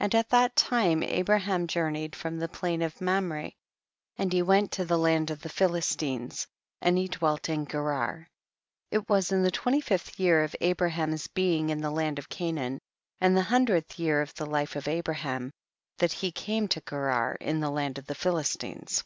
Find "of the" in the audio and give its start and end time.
5.30-5.50, 14.22-14.46, 17.98-18.14